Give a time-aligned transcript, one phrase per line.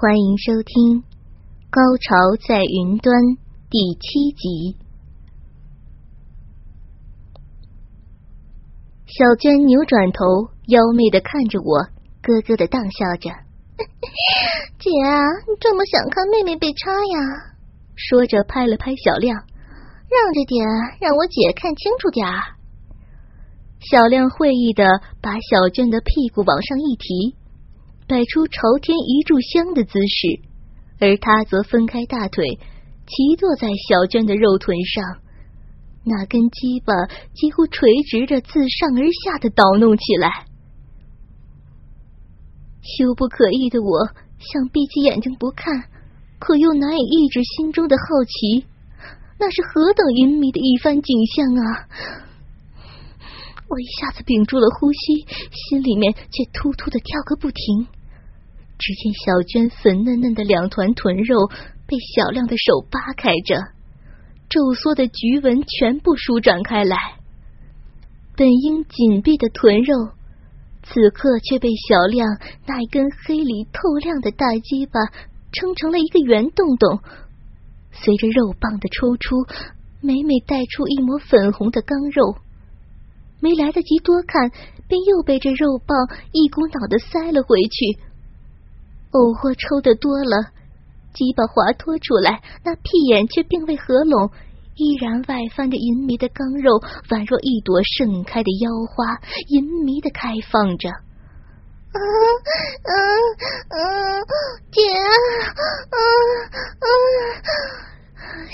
[0.00, 1.02] 欢迎收听
[1.68, 2.16] 《高潮
[2.48, 3.12] 在云端》
[3.68, 4.78] 第七集。
[9.04, 10.24] 小娟扭转头，
[10.72, 11.84] 妖媚的看着我，
[12.24, 13.28] 咯咯的荡笑着
[14.80, 17.52] ：“姐啊，你这么想看妹妹被插呀？”
[17.94, 19.36] 说着拍了拍小亮
[20.08, 20.64] ：“让着点，
[20.98, 22.56] 让我姐看清楚点儿。”
[23.84, 27.36] 小亮会意的把小娟的屁股往上一提，
[28.10, 30.42] 摆出朝天一炷香的姿势，
[30.98, 32.58] 而他则分开大腿，
[33.06, 35.22] 骑坐在小娟的肉臀上，
[36.02, 36.90] 那根鸡巴
[37.38, 40.26] 几乎垂直着自上而下的捣弄起来。
[42.82, 44.10] 羞不可抑的我
[44.42, 45.70] 想闭起眼睛不看，
[46.40, 48.66] 可又难以抑制心中的好奇，
[49.38, 51.86] 那是何等淫靡的一番景象啊！
[53.70, 54.98] 我一下子屏住了呼吸，
[55.54, 57.86] 心里面却突突的跳个不停。
[58.80, 61.36] 只见小娟粉嫩嫩的两团臀肉
[61.86, 63.60] 被小亮的手扒开着，
[64.48, 66.96] 皱缩的菊纹全部舒展开来。
[68.36, 69.94] 本应紧闭的臀肉，
[70.82, 72.26] 此刻却被小亮
[72.66, 74.98] 那根黑里透亮的大鸡巴
[75.52, 77.00] 撑成了一个圆洞洞。
[77.92, 79.44] 随着肉棒的抽出，
[80.00, 82.36] 每每带出一抹粉红的刚肉。
[83.40, 84.50] 没来得及多看，
[84.88, 85.96] 便又被这肉棒
[86.32, 88.00] 一股脑的塞了回去。
[89.12, 90.52] 藕货抽的多了，
[91.12, 94.30] 鸡巴滑脱出来，那屁眼却并未合拢，
[94.76, 99.18] 依然外翻着淫迷的刚肉，宛若一朵盛开的妖花，
[99.48, 100.88] 淫迷的开放着。
[100.90, 101.98] 啊
[102.86, 102.92] 啊
[103.68, 103.82] 啊！
[104.70, 105.10] 姐啊
[105.90, 106.86] 啊！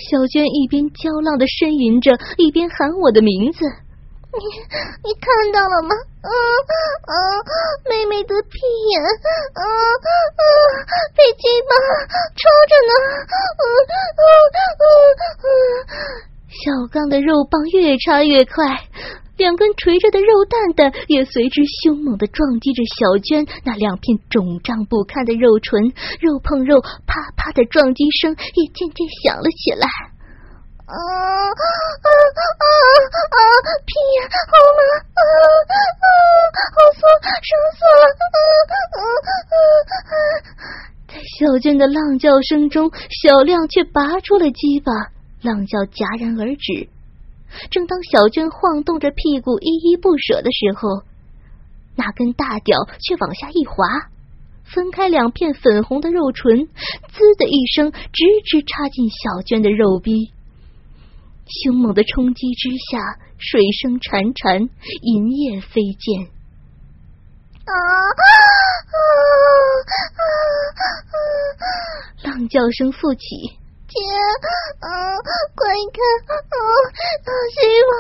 [0.09, 3.59] 小娟一边娇浪的呻吟着，一边喊我的名字。
[4.37, 4.45] 你
[5.05, 5.95] 你看到了吗？
[6.23, 7.13] 啊啊！
[7.89, 8.59] 妹妹的屁
[8.93, 10.43] 眼，啊啊！
[11.17, 11.73] 被鸡巴
[12.37, 12.93] 抽着呢。
[13.57, 13.65] 嗯
[14.17, 14.23] 嗯
[14.83, 14.87] 嗯
[15.41, 15.49] 嗯。
[16.49, 18.65] 小刚的肉棒越插越快，
[19.37, 29.87] 两根垂着的肉蛋蛋也随之凶猛的撞击着小娟那两片肿胀不堪的肉唇，肉碰肉，啪啪的撞击声也渐渐响了起来。
[30.87, 32.09] 啊啊啊
[33.35, 33.43] 啊！
[33.85, 34.81] 屁呀，好麻，
[35.19, 35.21] 啊
[35.67, 36.07] 啊，
[36.71, 37.03] 好酸，
[37.43, 38.07] 爽死了！
[38.23, 38.39] 啊
[38.95, 40.15] 啊啊啊！
[41.09, 44.93] 在小娟的浪叫声中，小亮却拔出了鸡巴，
[45.43, 46.89] 浪叫戛然而止。
[47.69, 51.03] 正当小娟晃动着屁股依依不舍的时候，
[51.97, 53.85] 那根大屌却往下一滑，
[54.63, 56.69] 分开两片粉红的肉唇，
[57.11, 60.31] 滋的一声，直直插进小娟的肉壁。
[61.47, 64.69] 凶猛的冲击之下，水声潺潺，
[65.03, 66.27] 银叶飞溅。
[67.67, 67.75] 啊啊
[68.91, 68.99] 啊
[70.19, 70.25] 啊！
[72.25, 73.27] 浪叫声复起，
[73.87, 73.95] 姐，
[74.81, 74.91] 啊，
[75.55, 76.03] 快看，
[76.35, 76.59] 啊，
[77.55, 77.91] 希望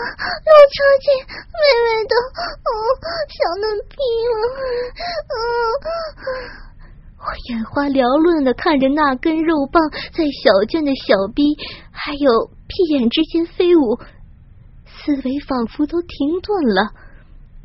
[0.42, 1.06] 要插进
[1.54, 2.70] 妹妹的啊
[3.30, 3.94] 小嫩屁
[4.30, 4.34] 了，
[5.30, 6.65] 啊！
[7.26, 9.82] 我眼花缭乱的看着那根肉棒
[10.14, 11.42] 在小娟的小臂
[11.90, 13.98] 还有屁眼之间飞舞，
[14.86, 16.94] 思维仿佛都停顿了，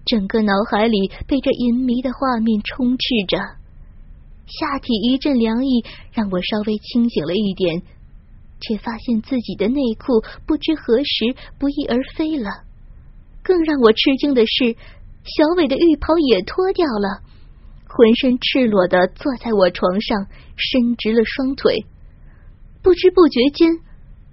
[0.04, 3.38] 整个脑海里被这淫迷的画面充斥着，
[4.50, 7.84] 下体一阵凉意，让我稍微清醒了一点，
[8.62, 12.50] 却发现自己的内裤不知何时不翼而飞了。
[13.44, 14.74] 更让我吃惊的是，
[15.22, 17.22] 小伟的浴袍也脱掉了。
[17.94, 21.86] 浑身赤裸的坐在我床上，伸直了双腿。
[22.82, 23.80] 不知不觉间，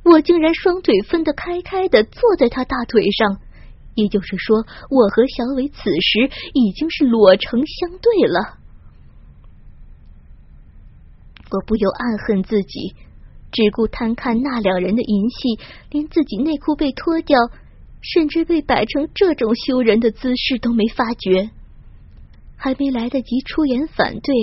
[0.04, 3.38] 我竟然双腿分得开开的坐在他大腿上。
[3.94, 8.58] 也就是说，我和小伟此时已经是裸成相对了。
[11.50, 12.94] 我不由暗恨自己，
[13.50, 15.58] 只顾贪看那两人的淫戏，
[15.90, 17.36] 连自己内裤被脱掉，
[18.02, 21.50] 甚至被摆成这种羞人的姿势都没发觉。
[22.58, 24.34] 还没来得及出言反对，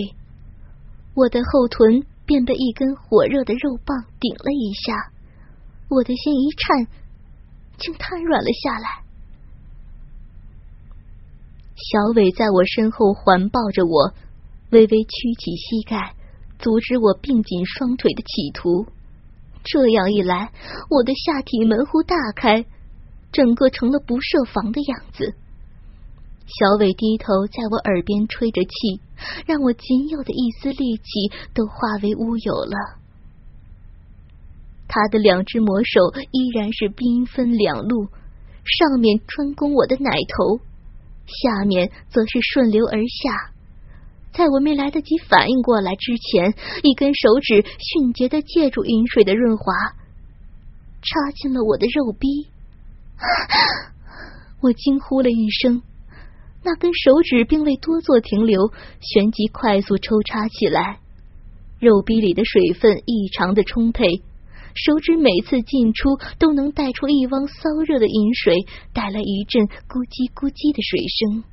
[1.14, 5.12] 我的后臀便被一根火热的肉棒顶了一下，
[5.90, 6.88] 我的心一颤，
[7.78, 9.04] 竟瘫软了下来。
[11.76, 14.14] 小伟在我身后环抱着我，
[14.72, 16.16] 微微屈起膝盖，
[16.58, 18.88] 阻止我并紧双腿的企图。
[19.66, 20.54] 这样一来，
[20.90, 22.66] 我的下体门户大开，
[23.34, 25.36] 整个成了不设防的样子。
[26.48, 29.02] 小伟低头在我耳边吹着气，
[29.48, 31.04] 让我仅有的一丝力气
[31.54, 33.00] 都化为乌有了。
[34.88, 36.00] 他的两只魔手
[36.32, 38.08] 依然是兵分两路，
[38.64, 40.60] 上面专攻我的奶头，
[41.26, 43.52] 下面则是顺流而下。
[44.32, 46.54] 在我没来得及反应过来之前，
[46.84, 49.74] 一根手指迅捷的借助饮水的润滑，
[51.02, 52.28] 插进了我的肉壁。
[54.62, 55.82] 我惊呼了一声，
[56.66, 60.98] 那根手指并未多做停留，旋即快速抽插起来。
[61.80, 64.08] 肉壁里的水分异常的充沛，
[64.74, 68.56] 手指每次进出都能带出一汪骚热的饮水，
[68.94, 71.44] 带来一阵咕叽咕叽的水声。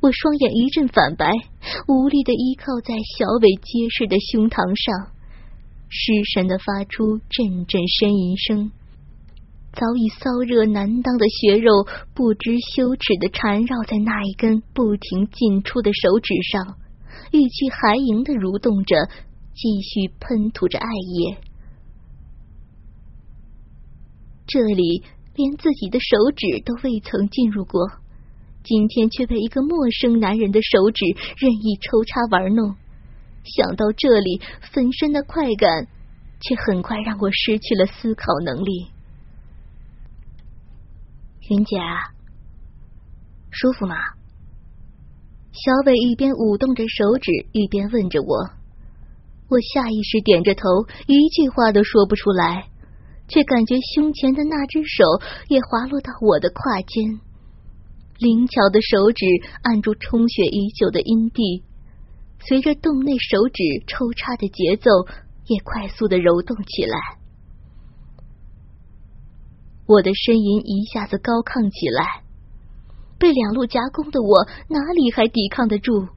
[0.00, 1.30] 我双眼一阵反白，
[1.86, 5.12] 无力的依靠在小伟结实的胸膛上，
[5.88, 8.72] 失神的发出阵阵呻吟声。
[9.78, 16.76] 早已骚热难当的血肉不知羞耻的缠绕在那一根不停进出的手指上，
[17.30, 18.96] 欲拒还迎的蠕动着，
[19.54, 21.38] 继续喷吐着爱液。
[24.48, 25.04] 这里
[25.36, 27.86] 连自己的手指都未曾进入过。
[28.64, 31.04] 今天却被一个陌生男人的手指
[31.36, 32.74] 任意抽插玩弄，
[33.44, 34.40] 想到这里，
[34.74, 35.86] 浑身的快感
[36.40, 38.88] 却很快让我失去了思考能力。
[41.50, 41.78] 云姐，
[43.50, 43.96] 舒服吗？
[45.50, 48.50] 小伟一边舞动着手指，一边问着我。
[49.48, 50.62] 我下意识点着头，
[51.06, 52.68] 一句话都说不出来，
[53.28, 55.04] 却感觉胸前的那只手
[55.48, 57.18] 也滑落到我的胯间。
[58.18, 59.24] 灵巧的手指
[59.62, 61.64] 按住充血已久的阴蒂，
[62.46, 64.90] 随着洞内手指抽插的节奏，
[65.46, 66.98] 也快速的揉动起来。
[69.88, 72.22] 我的呻吟一下子高亢起来，
[73.18, 76.12] 被两路夹攻的我哪里还抵抗得住？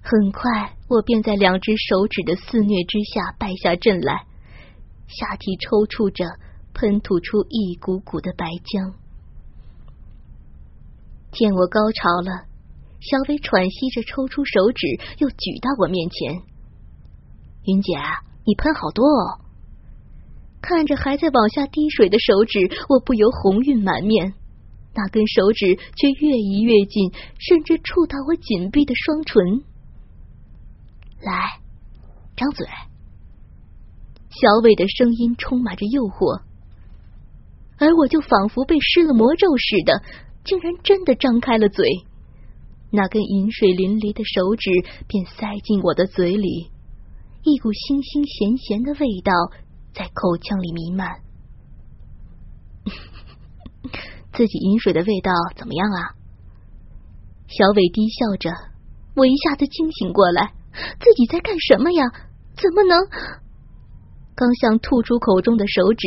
[0.00, 4.22] 很快，我便在两只手指的肆虐之下败下阵来，
[5.08, 6.38] 下体抽搐着，
[6.74, 8.94] 喷吐出一股股的白浆。
[11.32, 12.46] 见我高潮了，
[13.00, 14.86] 小伟喘息着抽出手指，
[15.18, 16.40] 又举到我面前。
[17.64, 17.98] 云姐，
[18.46, 19.47] 你喷好多哦！
[20.60, 22.58] 看着还在往下滴水的手指，
[22.88, 24.34] 我不由红晕满面。
[24.94, 29.64] 那根手指却越移越近，甚至触到我紧闭的双唇。
[31.20, 31.60] 来，
[32.36, 32.66] 张嘴。
[34.30, 36.42] 小伟的声音充满着诱惑，
[37.78, 40.02] 而我就仿佛被施了魔咒似的。
[40.44, 41.86] 竟然真的张开了嘴，
[42.90, 44.70] 那根饮水淋漓的手指
[45.06, 46.70] 便塞进我的嘴里，
[47.42, 49.32] 一股腥腥咸咸的味道
[49.98, 51.18] 在口腔里弥漫。
[54.32, 56.14] 自己饮水的味道怎么样啊？
[57.48, 58.50] 小伟低笑着，
[59.16, 60.52] 我一下子惊醒过来，
[61.00, 62.04] 自己在干什么呀？
[62.54, 62.96] 怎么能……
[64.36, 66.06] 刚想吐出口中的手指，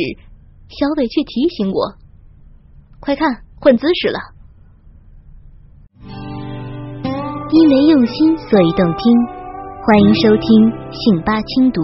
[0.68, 1.96] 小伟却提醒我
[2.98, 4.18] ：“快看！”换姿势了，
[7.50, 9.14] 因为用心，所以动听。
[9.84, 11.80] 欢迎收听信八轻读。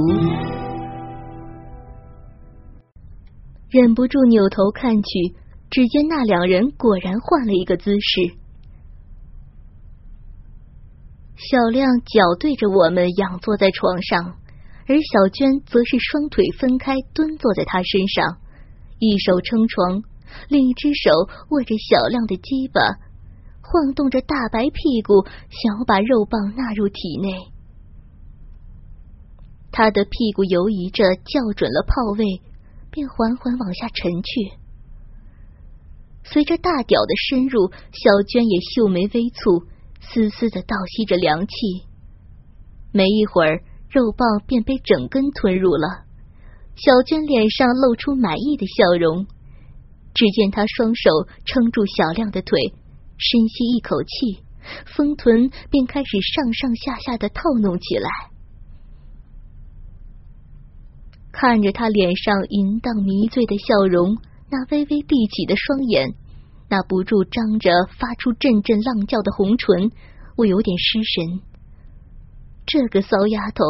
[3.71, 5.35] 忍不住扭头看去，
[5.71, 8.35] 只见那两人果然换了一个姿势。
[11.37, 14.39] 小亮脚对着我们仰坐在床上，
[14.87, 18.39] 而小娟则是双腿分开蹲坐在他身上，
[18.99, 20.03] 一手撑床。
[20.49, 21.11] 另一只手
[21.51, 22.81] 握着小亮的鸡巴，
[23.63, 27.33] 晃动着大白屁股，想要把肉棒纳入体内。
[29.71, 32.43] 他的屁股游移着，校准了炮位，
[32.91, 34.53] 便缓缓往下沉去。
[36.25, 39.67] 随着大屌的深入，小娟也秀眉微蹙，
[40.01, 41.55] 丝丝的倒吸着凉气。
[42.93, 46.05] 没一会儿，肉棒便被整根吞入了。
[46.77, 49.27] 小娟脸上露出满意的笑容。
[50.15, 51.11] 只见他双手
[51.45, 52.75] 撑住小亮的腿，
[53.19, 54.43] 深吸一口气，
[54.85, 58.11] 丰臀便开始上上下下的套弄起来。
[61.41, 64.19] 看着他脸上淫荡迷醉的笑容，
[64.51, 66.15] 那微微闭起的双眼，
[66.69, 69.93] 那不住张着发出阵阵浪叫的红唇，
[70.37, 71.41] 我有点失神。
[72.67, 73.63] 这个骚丫头，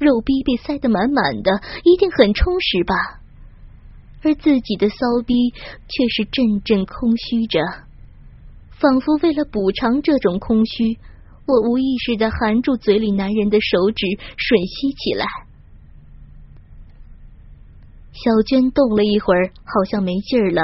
[0.00, 2.96] 肉逼被塞得满满的，一定很充实吧？
[4.24, 5.50] 而自己的骚逼
[5.86, 7.60] 却是阵阵空虚着，
[8.72, 10.98] 仿佛为了补偿这种空虚，
[11.46, 14.04] 我无意识的含住嘴里男人的手指，
[14.36, 15.24] 吮吸起来。
[18.14, 20.62] 小娟动了一会儿，好像没劲儿了，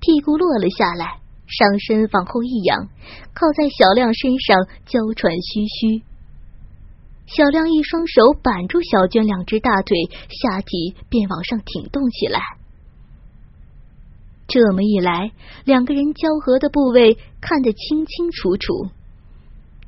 [0.00, 2.88] 屁股落了下来，上身往后一仰，
[3.32, 6.02] 靠在小亮身上，娇喘吁吁。
[7.26, 9.96] 小亮一双手扳住小娟两只大腿，
[10.28, 12.40] 下体便往上挺动起来。
[14.46, 15.30] 这么一来，
[15.64, 18.88] 两个人交合的部位看得清清楚楚。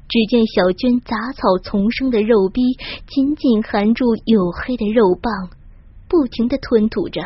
[0.08, 2.62] 只见小娟杂草丛生的肉壁
[3.08, 5.50] 紧紧含住黝黑的肉棒，
[6.08, 7.22] 不停的吞吐着。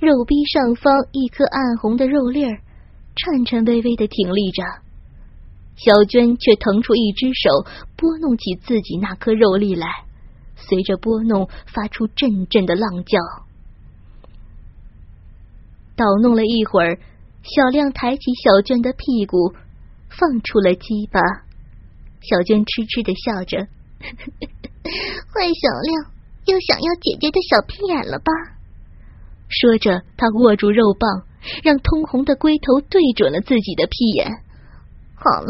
[0.00, 2.60] 肉壁上方一颗暗红的肉粒儿，
[3.16, 4.62] 颤颤巍巍的挺立着。
[5.76, 7.64] 小娟却腾出一只手，
[7.96, 9.86] 拨弄起自己那颗肉粒来，
[10.56, 13.18] 随着拨弄发出阵阵的浪叫。
[15.96, 16.98] 捣弄了一会儿，
[17.42, 19.54] 小亮抬起小娟的屁股，
[20.10, 21.20] 放出了鸡巴。
[22.20, 23.58] 小娟痴痴的笑着，
[24.04, 26.12] 坏小亮
[26.46, 28.32] 又想要姐姐的小屁眼了吧？
[29.48, 31.26] 说着，他握住肉棒，
[31.62, 34.30] 让通红的龟头对准了自己的屁眼。
[35.14, 35.48] 好了，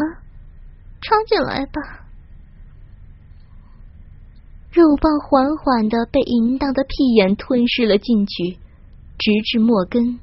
[1.01, 1.81] 插进来吧。
[4.71, 8.57] 肉棒缓缓的被淫荡的屁眼吞噬了进去，
[9.17, 10.19] 直至末根。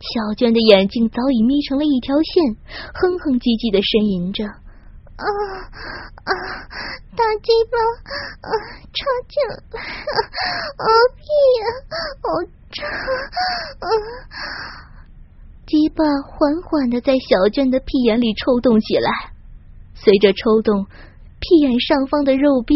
[0.00, 2.56] 小娟的眼睛早已眯成了一条线，
[2.94, 4.44] 哼哼唧唧的呻吟着。
[5.20, 5.26] 啊
[6.24, 6.32] 啊！
[7.14, 7.76] 大鸡巴
[8.40, 8.48] 啊，
[8.92, 9.80] 插进来！
[10.76, 10.86] 啊
[11.16, 11.22] 屁
[11.60, 11.62] 呀，
[12.22, 12.24] 好
[12.72, 12.88] 长！
[13.80, 13.86] 啊！
[15.66, 19.10] 鸡巴缓缓的在小娟的屁眼里抽动起来，
[19.94, 20.86] 随着抽动，
[21.38, 22.74] 屁眼上方的肉壁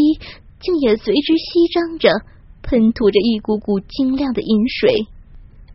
[0.60, 2.10] 竟也随之吸张着，
[2.62, 5.08] 喷吐着一股股晶亮的饮水。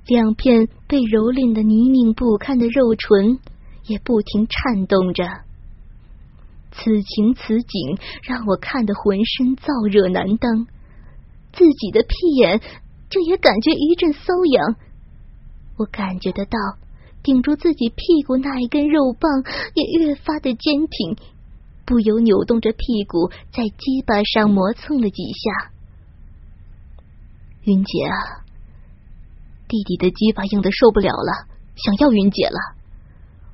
[0.06, 3.40] 两片被蹂躏的泥泞不堪的肉唇
[3.86, 5.24] 也不停颤动着，
[6.72, 10.68] 此情此景让我看得浑身燥热难当，
[11.52, 12.62] 自己的屁眼
[13.10, 14.76] 竟也感觉一阵瘙痒。
[15.78, 16.58] 我感觉得到，
[17.24, 21.18] 顶住自己屁股那一根肉棒也越发的坚挺，
[21.86, 25.72] 不由扭动着屁股在鸡巴上磨蹭了几下。
[27.64, 28.16] 云姐啊！
[29.68, 32.79] 弟弟的鸡巴硬的受不了了，想要云姐了。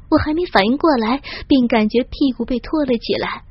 [0.10, 3.44] 我还没反应过来，便感觉屁股被拖了起来，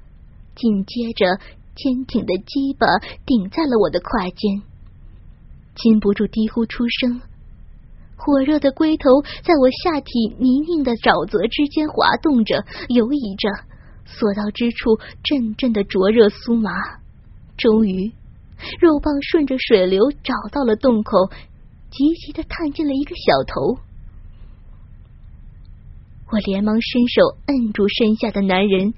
[0.54, 1.38] 紧接着
[1.74, 2.86] 坚挺的鸡巴
[3.26, 4.62] 顶在了我的胯间，
[5.74, 7.20] 禁不住低呼出声。
[8.16, 13.48] 火热的龟头在我下体泥泞的沼泽之间滑动着、游移着，
[14.06, 16.70] 所到之处阵阵的灼热酥麻。
[17.58, 18.12] 终于，
[18.80, 21.30] 肉棒顺着水流找到了洞口。
[21.90, 23.78] 急急的探进了一个小头，
[26.34, 28.92] 我连忙伸手摁住身下的男人，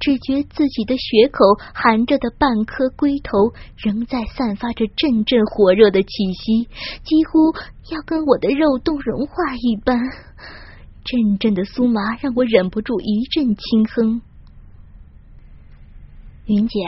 [0.00, 6.64] 只觉自己的血口含着的半颗龟头仍在散发着阵阵火热的气息，
[7.04, 7.52] 几乎
[7.92, 10.00] 要跟我的肉冻融化一般。
[11.04, 14.22] 阵阵的酥麻让我忍不住一阵轻哼。
[16.46, 16.80] 云姐，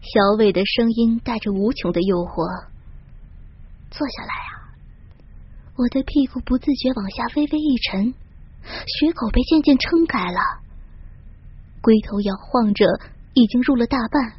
[0.00, 2.68] 小伟的声音带着无穷的诱惑。
[3.90, 4.78] 坐下来啊！
[5.74, 8.14] 我的屁股不自觉往下微微一沉，
[8.64, 10.40] 血口被渐渐撑开了，
[11.80, 12.86] 龟头摇晃着，
[13.34, 14.32] 已经入了大半，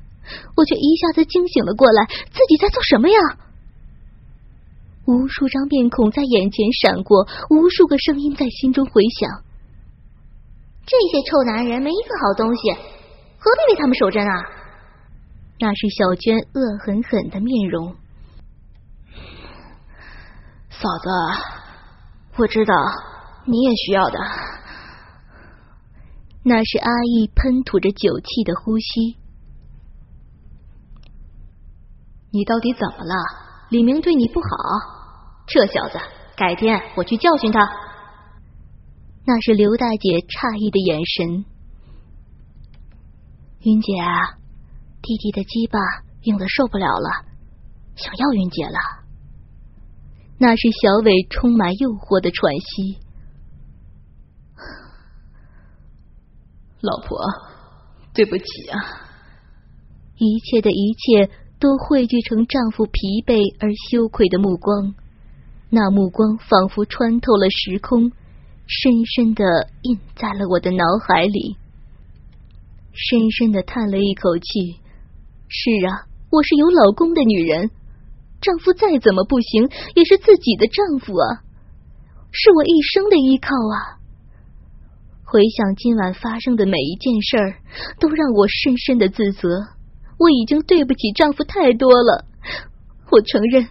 [0.55, 3.17] 我却一下子惊醒了过来，自己在做什么呀？
[5.05, 9.43] 无数张面孔在眼前闪过，无数个声音在心中回响。
[10.87, 14.33] 这些臭男人没一个好东西，何必为他们守贞啊？
[15.59, 17.95] 那是小娟恶狠狠的面容。
[20.69, 21.09] 嫂子，
[22.37, 22.73] 我知道
[23.45, 24.17] 你也需要的。
[26.43, 29.17] 那是阿义喷吐着酒气的呼吸。
[32.31, 33.15] 你到底怎么了？
[33.69, 34.47] 李明对你不好？
[35.47, 35.97] 这小子，
[36.35, 37.59] 改天我去教训他。
[39.25, 41.45] 那是刘大姐诧异的眼神。
[43.61, 44.37] 云姐啊，
[45.01, 45.79] 弟弟的鸡巴
[46.23, 47.25] 硬的受不了了，
[47.95, 48.77] 想要云姐了。
[50.37, 53.04] 那是小伟充满诱惑的喘息。
[56.85, 57.17] 老婆，
[58.13, 58.77] 对不起啊！
[60.17, 64.93] 一切的一切都汇聚成丈夫疲惫而羞愧的目光，
[65.69, 68.11] 那目光仿佛穿透了时空，
[68.67, 69.43] 深深的
[69.81, 71.57] 印在了我的脑海里。
[72.93, 74.79] 深深的叹了一口气。
[75.47, 77.69] 是啊，我是有老公的女人。
[78.41, 81.41] 丈夫再怎么不行，也是自己的丈夫啊，
[82.31, 83.99] 是我一生的依靠啊！
[85.35, 87.59] 回想今晚发生的每一件事儿，
[87.99, 89.49] 都让我深深的自责。
[90.17, 92.23] 我已经对不起丈夫太多了。
[93.11, 93.67] 我承认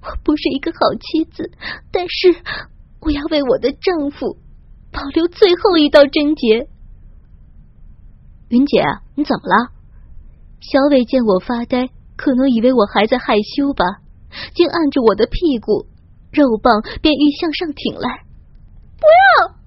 [0.00, 1.50] 我不是一个好妻子，
[1.90, 2.36] 但是
[3.00, 4.36] 我要为我的丈夫
[4.92, 6.68] 保留最后一道贞洁。
[8.50, 8.84] 云姐，
[9.16, 9.72] 你怎么了？
[10.60, 13.84] 小伟见我发呆，可能以为我还在害羞吧，
[14.54, 15.88] 竟按住我的屁股，
[16.30, 18.22] 肉棒便欲向上挺来。
[19.00, 19.02] 不
[19.42, 19.57] 要！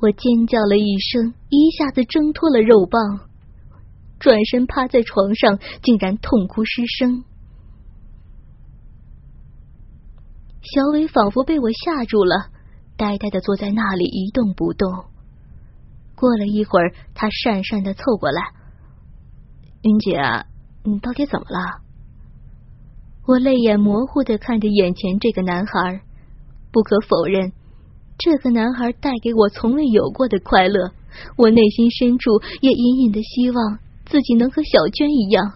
[0.00, 3.28] 我尖叫了一声，一下子挣脱了肉棒，
[4.20, 7.24] 转身趴在床上，竟然痛哭失声。
[10.62, 12.50] 小伟仿佛被我吓住了，
[12.96, 15.06] 呆呆的坐在那里一动不动。
[16.14, 18.52] 过了一会儿，他讪讪的凑过来
[19.82, 20.20] ：“云姐，
[20.84, 21.80] 你到底怎么了？”
[23.26, 26.02] 我泪眼模糊的看着眼前这个男孩，
[26.72, 27.52] 不可否认，
[28.18, 30.90] 这个男孩带给我从未有过的快乐。
[31.36, 35.54] 我内心深处也隐隐的希望自己能和小娟一样，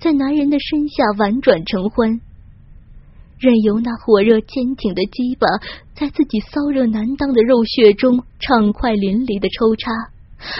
[0.00, 2.20] 在男人的身下婉转成欢。
[3.38, 5.46] 任由那火热坚挺的鸡巴
[5.94, 9.92] 在自己骚热难当的肉穴中畅快淋漓的抽插，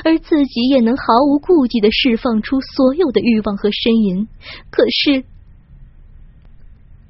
[0.04, 4.28] 而自己也能毫无顾忌的释放出所有的欲望和呻吟。
[4.70, 5.24] 可是，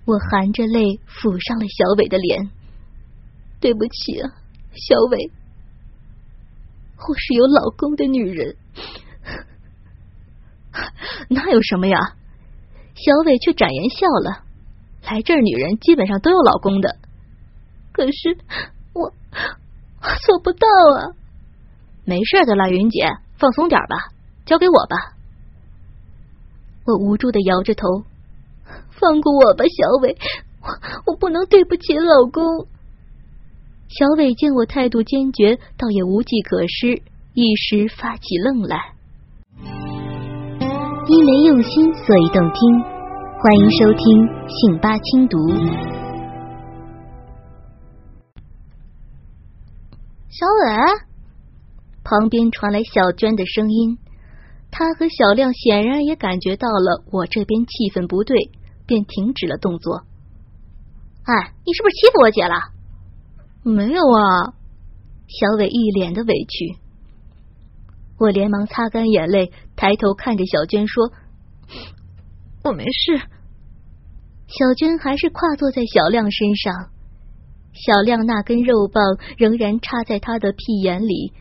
[0.05, 2.51] 我含着泪抚上了小伟的脸。
[3.61, 4.31] 对不起啊，
[4.73, 5.31] 小伟，
[7.09, 8.57] 我是有老公的女人。
[11.29, 11.99] 那有什么呀？
[12.95, 14.45] 小伟却展颜笑了。
[15.03, 16.97] 来这儿，女人基本上都有老公的。
[17.93, 18.39] 可是
[18.93, 19.13] 我
[20.25, 20.67] 做不到
[20.99, 21.17] 啊！
[22.05, 23.07] 没事的啦，云姐，
[23.39, 23.97] 放松点吧，
[24.45, 24.97] 交给我吧。
[26.85, 28.05] 我无助的摇着头，
[28.91, 30.17] 放过我吧，小伟，
[30.61, 32.69] 我我不能对不起老公。
[33.99, 37.01] 小伟见我态度坚决，倒也无计可施，
[37.33, 38.93] 一时发起愣来。
[41.09, 42.83] 因为用心，所以动听。
[43.41, 45.39] 欢迎收听《信八轻读》。
[50.29, 51.01] 小伟，
[52.05, 53.97] 旁边传来小娟的声音。
[54.71, 58.37] 她和小亮显然也感觉到了我这边气氛不对，
[58.85, 60.03] 便停止了动作。
[61.25, 62.76] 哎，你是不是欺负我姐了？
[63.71, 64.55] 没有啊。
[65.27, 66.77] 小伟一脸的委屈。
[68.19, 71.11] 我连忙擦干眼泪，抬头看着小娟说。
[72.63, 73.19] 我没事。
[74.47, 76.91] 小娟还是跨坐在小亮身上，
[77.73, 79.03] 小亮那根肉棒
[79.37, 81.33] 仍然插在他的屁眼里。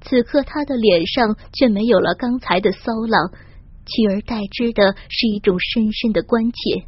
[0.00, 3.30] 此刻他的脸上却没有了刚才的骚浪，
[3.86, 6.84] 取而代之的是一种深深的关切。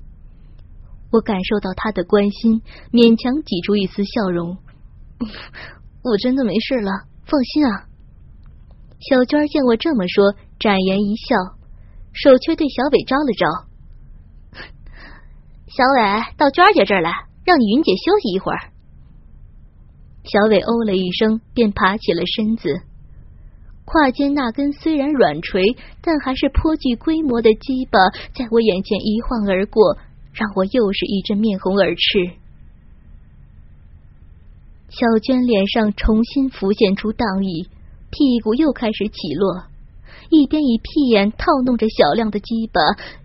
[1.12, 4.59] 我感受到他的关心，勉强挤出一丝笑容
[6.03, 6.91] ：“我真的没事了，
[7.27, 7.87] 放心啊。”
[9.01, 11.37] 小娟见我这么说，展颜一笑，
[12.13, 13.47] 手却对小伟招了招。
[15.69, 17.11] 小伟，到娟姐这儿来，
[17.45, 18.59] 让你云姐休息一会儿。
[20.25, 22.83] 小伟哦了一声，便爬起了身子。
[23.87, 27.99] 胯间那根虽然软垂，但还是颇具规模的鸡巴，
[28.35, 29.97] 在我眼前一晃而过，
[30.33, 32.39] 让我又是一阵面红耳赤。
[34.90, 37.68] 小娟脸上重新浮现出荡意，
[38.11, 39.62] 屁股又开始起落。
[40.31, 42.81] 一边以屁眼套弄着小亮的鸡巴，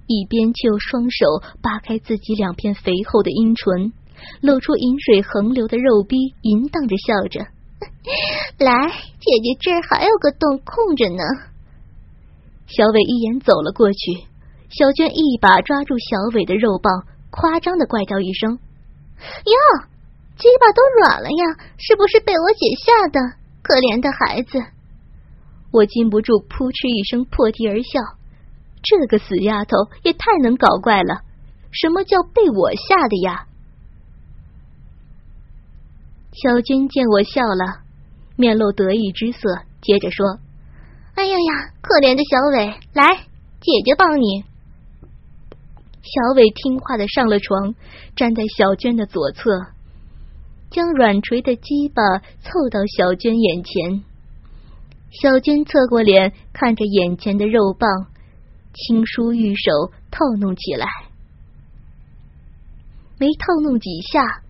[0.06, 1.25] 一边却用双手
[1.63, 3.93] 扒开自己两片肥厚的阴唇，
[4.41, 7.47] 露出饮水横流的肉逼，淫荡着笑着
[8.63, 8.88] ：“来，
[9.19, 11.23] 姐姐这儿还有个洞空着呢。”
[12.67, 14.25] 小伟一眼走了过去，
[14.69, 18.60] 小娟一把抓住小伟的肉棒，夸张的怪叫一声
[19.45, 19.88] ：“哟，
[20.38, 21.43] 鸡巴都软了呀！
[21.78, 23.19] 是不是被我姐吓的？
[23.62, 24.62] 可怜的孩子！”
[25.71, 28.00] 我禁不住扑哧一声破涕而笑，
[28.84, 31.24] 这个死丫头也太能搞怪了！
[31.71, 33.48] 什么叫被我吓的呀？
[36.32, 37.84] 小军见我笑了，
[38.36, 40.39] 面露得意之色，接着说
[41.15, 43.24] ：“哎呀呀，可怜的小伟，来，
[43.60, 44.43] 姐姐帮你。”
[46.04, 47.74] 小伟听话的上了床，
[48.15, 49.50] 站在小娟的左侧，
[50.76, 52.04] 将软垂的鸡巴
[52.42, 54.04] 凑到小娟眼前。
[55.10, 57.90] 小娟侧过脸，看着眼前的肉棒，
[58.74, 59.72] 轻舒玉手
[60.12, 60.86] 套弄起来。
[63.18, 64.42] 没套弄几下，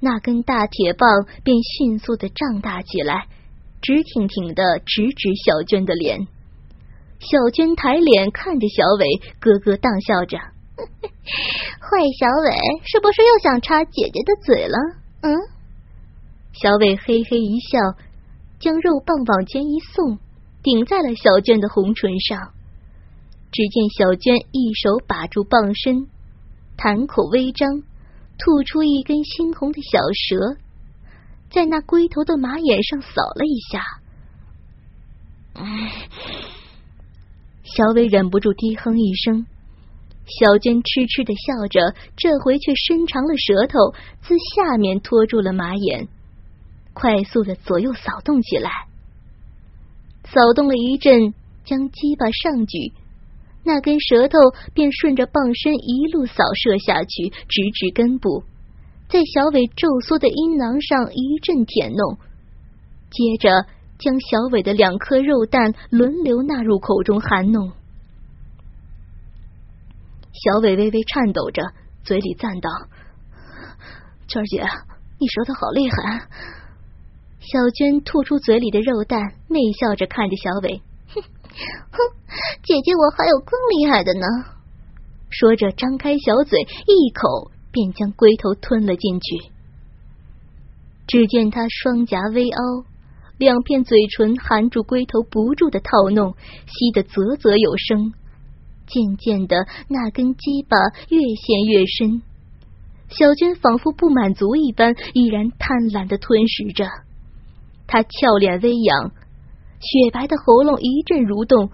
[0.00, 1.08] 那根大铁棒
[1.44, 3.28] 便迅速的胀大起来，
[3.80, 6.26] 直挺挺的直指小娟的脸。
[7.20, 9.06] 小娟抬脸看着小伟，
[9.38, 10.38] 咯咯荡笑着
[10.74, 14.76] ：“坏小伟，是不是又想插姐姐的嘴了？”
[15.22, 15.34] 嗯。
[16.52, 17.78] 小伟嘿嘿一笑，
[18.58, 20.18] 将肉棒往前一送，
[20.62, 22.52] 顶在了小娟的红唇上。
[23.52, 26.06] 只见小娟一手把住棒身，
[26.76, 27.82] 潭口微张，
[28.38, 30.56] 吐出一根猩红的小蛇，
[31.50, 33.82] 在那龟头的马眼上扫了一下。
[37.64, 39.46] 小伟忍不住低哼一声，
[40.30, 43.78] 小娟痴痴的笑着，这回却伸长了舌头，
[44.22, 46.08] 自下面托住了马眼，
[46.94, 48.70] 快速的左右扫动起来。
[50.24, 52.92] 扫动了一阵，将鸡巴上举。
[53.64, 54.38] 那根舌头
[54.72, 58.44] 便顺着棒身一路扫射下去，直至根部，
[59.08, 62.16] 在小伟皱缩的阴囊上一阵舔弄，
[63.10, 63.66] 接着
[63.98, 67.72] 将小伟的两颗肉蛋轮流纳入口中含弄。
[70.32, 71.62] 小伟微微颤抖着，
[72.04, 72.70] 嘴里赞道
[74.28, 74.62] ：“娟儿姐，
[75.18, 76.28] 你舌头好厉害。”
[77.40, 80.82] 小娟吐出嘴里的肉蛋，媚笑着看着小伟。
[81.08, 81.22] 哼
[81.90, 81.98] 哼，
[82.62, 84.26] 姐姐我还有更厉害的呢！
[85.30, 89.50] 说着，张开小嘴，一口便将龟头吞了进去。
[91.06, 92.84] 只见他双颊微凹，
[93.38, 98.12] 两片嘴唇含住龟头，不住的套弄，吸得啧啧有声。
[98.90, 100.76] 渐渐的，那根鸡巴
[101.08, 102.22] 越陷越深，
[103.08, 106.86] 小娟仿佛不满足一般，依然贪婪的吞食着。
[107.86, 109.12] 她俏脸微扬。
[109.80, 111.70] 雪白的喉咙一阵蠕动，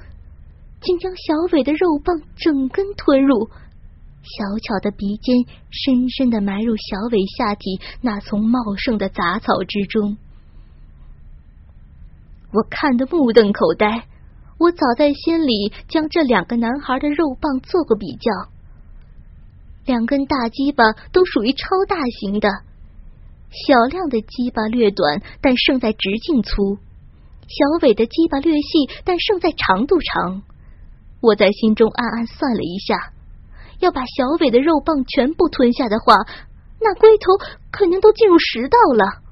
[0.80, 3.48] 竟将小伟的肉棒整根吞入，
[4.22, 5.34] 小巧的鼻尖
[5.70, 10.16] 深深的埋入小伟下体那丛茂盛的杂草之中。
[12.52, 14.06] 我看得目瞪口呆，
[14.58, 18.30] 我早在心里将这两个男孩的肉棒做过比较，
[19.84, 22.48] 两根大鸡巴都属于超大型的，
[23.50, 26.78] 小亮的鸡巴略短，但胜在直径粗。
[27.48, 30.42] 小伟的鸡巴略细，但胜在长度长。
[31.20, 33.12] 我在心中暗暗算了一下，
[33.80, 36.16] 要把小伟的肉棒全部吞下的话，
[36.80, 37.32] 那龟头
[37.70, 39.22] 肯定都进入食道了。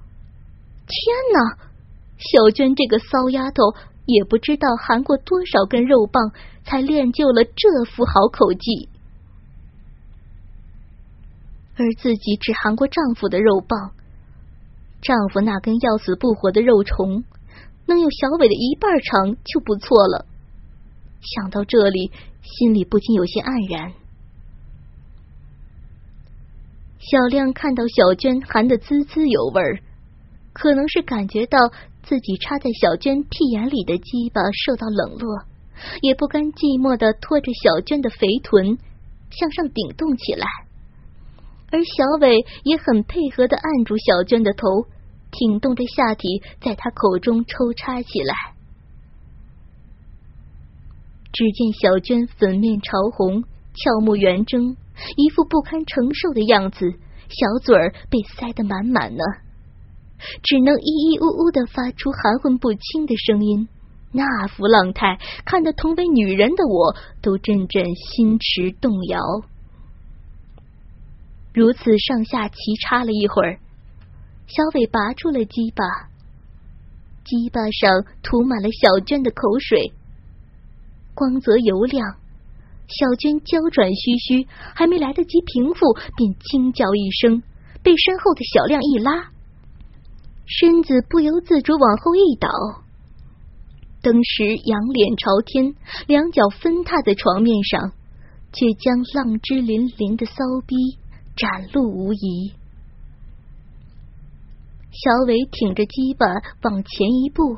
[0.86, 1.58] 天哪！
[2.16, 3.74] 小娟这个骚丫头
[4.06, 6.32] 也不知道含过多少根肉棒，
[6.64, 8.88] 才练就了这副好口技。
[11.76, 13.92] 而自己只含过丈夫的肉棒，
[15.02, 17.24] 丈夫那根要死不活的肉虫。
[17.86, 20.26] 能有小伟的一半长就不错了。
[21.20, 22.12] 想到这里，
[22.42, 23.92] 心里不禁有些黯然。
[26.98, 29.80] 小亮看到小娟含的滋滋有味儿，
[30.54, 31.58] 可能是感觉到
[32.02, 35.44] 自己插在小娟屁眼里的鸡巴受到冷落，
[36.00, 38.78] 也不甘寂寞的拖着小娟的肥臀
[39.30, 40.46] 向上顶动起来，
[41.70, 44.86] 而小伟也很配合的按住小娟的头。
[45.36, 48.34] 挺动着下体，在她口中抽插起来。
[51.32, 53.42] 只见小娟粉面潮红，
[53.74, 54.76] 俏目圆睁，
[55.16, 56.88] 一副不堪承受的样子，
[57.28, 59.24] 小嘴儿被塞得满满的，
[60.42, 63.68] 只能咿咿呜呜的发出含混不清的声音。
[64.12, 69.18] 那副浪态，看得同为女人的我都阵阵心驰动摇。
[71.52, 73.58] 如此上下齐插了一会儿。
[74.46, 75.84] 小伟拔出了鸡巴，
[77.24, 79.92] 鸡巴上涂满了小娟的口水，
[81.14, 82.16] 光泽油亮。
[82.86, 87.42] 小娟娇喘吁吁，还没来得及平复，便惊叫一声，
[87.82, 89.30] 被身后的小亮一拉，
[90.46, 92.48] 身子不由自主往后一倒，
[94.02, 95.74] 登时仰脸朝天，
[96.06, 97.92] 两脚分踏在床面上，
[98.52, 100.34] 却将浪之淋淋的骚
[100.66, 100.76] 逼
[101.34, 102.52] 展露无遗。
[104.92, 106.26] 小伟挺着鸡巴
[106.62, 107.56] 往前一步，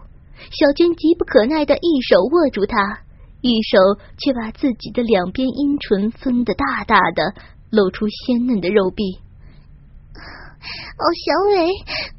[0.50, 3.00] 小娟急不可耐的一手握住他，
[3.40, 3.78] 一手
[4.16, 7.34] 却把自己的两边阴唇分得大大的，
[7.70, 9.18] 露出鲜嫩的肉壁。
[10.96, 11.68] 哦，小伟，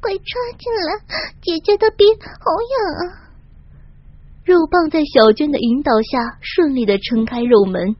[0.00, 0.88] 快插进来，
[1.42, 3.28] 姐姐的逼好痒啊！
[4.44, 7.96] 肉棒在小娟的引导下顺利的撑开肉门，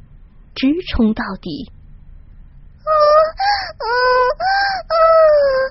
[0.55, 1.71] 直冲到底。
[2.85, 3.85] 啊啊
[4.39, 4.47] 啊
[4.89, 4.95] 啊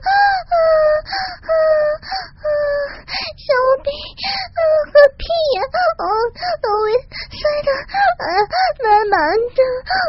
[0.06, 0.12] 啊
[1.48, 1.50] 啊！
[3.08, 3.50] 小
[3.82, 3.90] 臂
[4.92, 5.24] 和屁
[5.56, 6.04] 眼啊
[6.62, 6.88] 都被
[7.34, 7.70] 塞的
[8.84, 9.60] 满满的，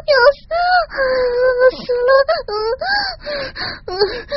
[0.05, 0.39] 要死
[1.81, 2.11] 死了！
[2.49, 2.53] 嗯
[3.87, 4.28] 嗯嗯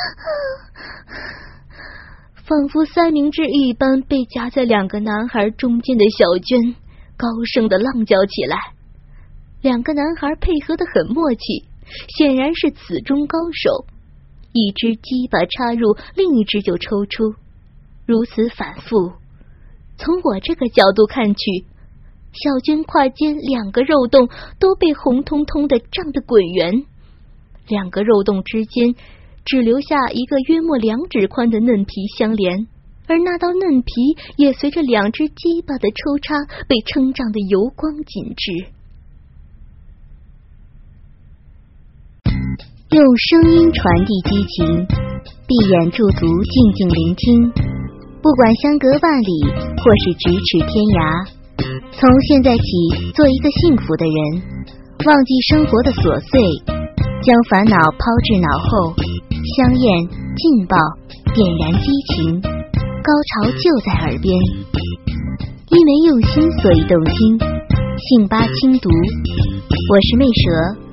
[2.46, 6.74] 仿佛三明治一般被夹在两个男孩中间的小娟，
[7.16, 8.56] 高声的浪叫起来。
[9.62, 11.64] 两个男孩配合的很默契，
[12.16, 13.86] 显然是此中高手。
[14.52, 17.34] 一只鸡巴插入，另一只就抽出，
[18.04, 19.12] 如此反复。
[19.96, 21.66] 从我这个角度看去，
[22.32, 26.84] 小娟胯间两个肉洞都被红彤彤的胀得滚圆，
[27.68, 28.96] 两个肉洞之间
[29.50, 32.68] 只留下一个约莫两指宽的嫩皮相连，
[33.08, 33.90] 而那道嫩皮
[34.36, 36.36] 也随着两只鸡巴的抽插
[36.68, 38.70] 被撑胀的油光紧致。
[42.90, 44.86] 用声音传递激情，
[45.48, 47.50] 闭眼驻足，静静聆听。
[48.22, 49.50] 不管相隔万里，
[49.82, 51.26] 或是咫尺天涯，
[51.90, 54.70] 从现在起，做一个幸福的人，
[55.04, 56.38] 忘记生活的琐碎，
[57.26, 58.94] 将烦恼抛至脑后，
[59.40, 60.76] 香艳劲爆，
[61.34, 64.38] 点燃激情，高潮就在耳边。
[65.70, 67.38] 因为用心，所以动听。
[67.96, 70.89] 信八清读，我是魅蛇。